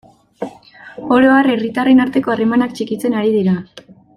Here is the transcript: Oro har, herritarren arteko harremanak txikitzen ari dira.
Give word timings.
Oro 1.17 1.35
har, 1.35 1.49
herritarren 1.55 2.03
arteko 2.07 2.35
harremanak 2.37 2.77
txikitzen 2.79 3.19
ari 3.21 3.35
dira. 3.39 3.59